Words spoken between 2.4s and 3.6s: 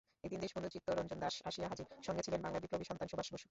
বাংলার বিপ্লবী সন্তান সুভাষ বসু।